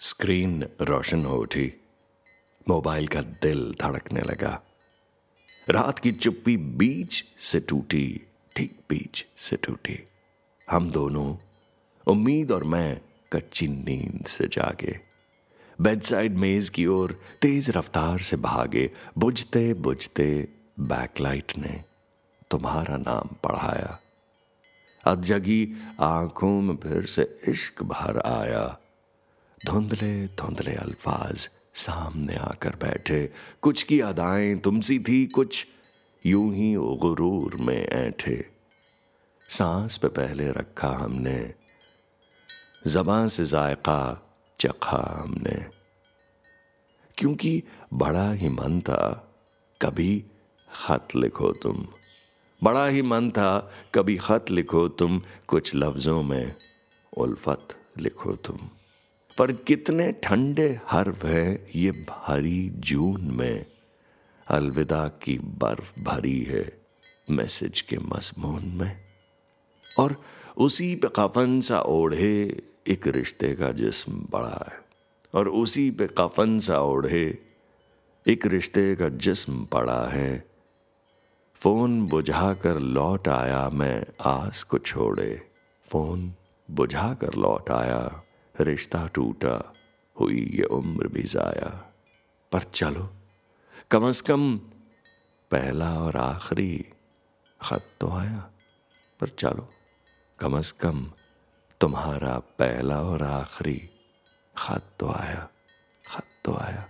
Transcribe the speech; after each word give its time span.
Screen 0.00 0.68
रोशन 0.80 1.24
हो 1.24 1.36
उठी। 1.36 1.72
Mobile 2.68 3.06
का 3.06 3.22
दिल 3.22 3.74
धड़कने 3.80 4.20
लगा। 4.20 4.62
रात 5.70 5.98
की 5.98 6.12
चुप्पी 6.12 6.56
बीच 6.56 7.24
से 7.38 7.60
टूटी, 7.60 8.20
ठीक 8.56 8.80
बीच 8.90 9.26
से 9.36 9.56
टूटी। 9.56 10.08
हम 10.70 10.90
दोनों, 10.90 11.36
उम्मीद 12.06 12.52
और 12.52 12.64
मैं, 12.64 13.00
कच्ची 13.32 13.68
नींद 13.68 14.26
से 14.26 14.46
जागे। 14.46 15.00
बेड 15.80 16.02
साइड 16.02 16.34
मेज 16.34 16.68
की 16.68 16.86
ओर 16.86 17.20
तेज 17.42 17.70
रफ्तार 17.70 18.18
से 18.18 18.36
भागे। 18.36 18.90
बुझते 19.18 19.74
बुझते 19.74 20.48
बैकलाइट 20.80 21.52
ने 21.58 21.84
तुम्हारा 22.50 22.96
नाम 22.96 23.28
पढ़ाया। 23.44 24.00
अब 25.04 25.22
जगी 25.22 25.68
आँखों 26.00 26.60
में 26.60 26.76
फिर 26.76 27.06
से 27.06 27.40
इश्क 27.48 27.82
भर 27.82 28.20
आया। 28.20 28.78
धुंधले 29.66 30.26
धुंधले 30.26 30.74
अल्फाज 30.74 31.50
सामने 31.74 32.36
आकर 32.36 32.70
बैठे। 32.70 33.32
कुछ 33.62 33.82
की 33.82 34.00
अदाएँ 34.00 34.56
तुमसी 34.56 34.98
थी, 34.98 35.26
कुछ 35.26 35.66
यूँ 36.26 36.54
ही 36.54 36.74
गुरूर 36.74 37.54
में 37.54 37.86
ऐठे। 37.86 38.46
सांस 39.48 39.96
पे 39.96 40.08
पहले 40.08 40.48
रखा 40.48 40.88
हमने, 40.88 41.54
जबान 42.86 43.28
से 43.28 43.44
जायका 43.44 44.28
चखा 44.60 45.22
हमने। 45.22 45.66
क्योंकि 47.18 47.62
बड़ा 47.94 48.32
ही 48.32 48.48
मन 48.48 48.80
था, 48.80 49.34
कभी 49.82 50.24
खत 50.74 51.08
लिखो 51.16 51.52
तुम। 51.52 51.86
बड़ा 52.64 52.86
ही 52.86 53.02
मन 53.02 53.30
था, 53.30 53.72
कभी 53.94 54.16
खत 54.16 54.44
लिखो 54.50 54.88
तुम, 54.88 55.22
कुछ 55.46 55.74
लफ्जों 55.74 56.22
में 56.22 56.54
उल्फत 57.16 57.68
लिखो 57.98 58.32
तुम। 58.32 58.70
पर 59.38 59.52
कितने 59.52 60.12
ठंडे 60.12 60.80
हर्फ 60.90 61.24
हैं 61.24 61.70
ये 61.76 61.90
भारी 61.90 62.70
जून 62.74 63.20
में 63.20 63.66
अलविदा 64.48 65.08
की 65.08 65.38
बर्फ़ 65.38 66.00
भरी 66.00 66.42
है 66.42 66.78
मैसेज 67.30 67.80
के 67.80 67.98
मजमून 67.98 68.64
में। 68.66 69.04
और 69.98 70.22
उसी 70.56 70.96
पे 70.96 71.08
कफन 71.16 71.60
सा 71.60 71.80
ओढ़े 71.80 72.62
एक 72.86 73.06
रिश्ते 73.06 73.54
का 73.54 73.72
जिस्म 73.72 74.12
बड़ा 74.12 74.68
है। 74.72 74.80
और 75.34 75.48
उसी 75.48 75.90
पे 75.90 76.08
कफन 76.18 76.58
सा 76.58 76.80
ओढ़े 76.80 77.38
एक 78.26 78.46
रिश्ते 78.46 78.96
का 78.96 79.08
जिस्म 79.08 79.64
पड़ा 79.64 80.08
है। 80.08 80.48
फ़ोन 81.54 82.06
बुझा 82.06 82.54
कर 82.54 82.78
लौट 82.78 83.28
आया 83.28 83.70
मैं, 83.70 84.06
आस 84.20 84.62
को 84.62 84.78
छोड़े। 84.78 85.42
फ़ोन 85.88 86.34
बुझा 86.70 87.14
कर 87.14 87.34
लौट 87.34 87.70
आया। 87.70 88.22
रिश्ता 88.60 89.06
टूटा, 89.06 89.72
हुई 90.20 90.50
ये 90.54 90.62
उम्र 90.62 91.08
भी 91.08 91.22
जाया। 91.22 91.92
पर 92.52 92.62
चलो, 92.62 93.10
कम 93.90 94.08
अज 94.08 94.20
कम 94.20 94.58
पहला 95.50 95.98
और 95.98 96.16
आखिरी 96.16 96.86
खत 97.62 97.86
तो 98.00 98.08
आया। 98.10 98.50
पर 99.20 99.28
चलो, 99.28 99.72
कम 100.38 100.58
अज 100.58 100.70
कम 100.70 101.12
तुम्हारा 101.80 102.38
पहला 102.38 103.02
और 103.02 103.22
आखिरी 103.22 103.90
खत 104.58 104.82
तो 105.00 105.10
आया, 105.10 105.48
खत 106.08 106.24
तो 106.44 106.54
आया। 106.54 106.88